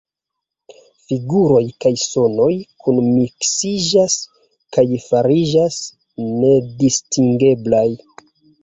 Figuroj 1.09 1.61
kaj 1.85 1.91
sonoj 2.05 2.49
kunmiksiĝas 2.85 4.17
kaj 4.79 4.87
fariĝas 5.07 5.79
nedistingeblaj. 6.35 7.89